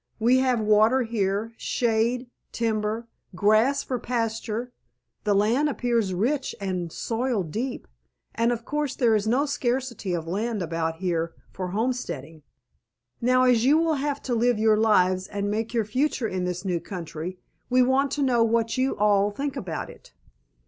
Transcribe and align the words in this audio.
We 0.17 0.39
have 0.39 0.59
water 0.59 1.03
here, 1.03 1.53
shade, 1.57 2.31
timber, 2.51 3.07
grass 3.35 3.83
for 3.83 3.99
pasture, 3.99 4.73
the 5.25 5.35
land 5.35 5.69
appears 5.69 6.11
rich 6.11 6.55
and 6.59 6.89
the 6.89 6.93
soil 6.95 7.43
deep, 7.43 7.87
and 8.33 8.51
of 8.51 8.65
course 8.65 8.95
there 8.95 9.13
is 9.13 9.27
no 9.27 9.45
scarcity 9.45 10.15
of 10.15 10.25
land 10.25 10.63
about 10.63 10.95
here 10.95 11.35
for 11.51 11.67
homesteading. 11.67 12.41
Now, 13.21 13.43
as 13.43 13.63
you 13.63 13.77
will 13.77 13.93
have 14.01 14.23
to 14.23 14.33
live 14.33 14.57
your 14.57 14.75
lives 14.77 15.27
and 15.27 15.51
make 15.51 15.71
your 15.71 15.85
future 15.85 16.27
in 16.27 16.45
this 16.45 16.65
new 16.65 16.79
country, 16.79 17.37
we 17.69 17.83
want 17.83 18.09
to 18.13 18.23
know 18.23 18.43
what 18.43 18.79
you 18.79 18.97
all 18.97 19.29
think 19.29 19.55
about 19.55 19.87
it." 19.91 20.13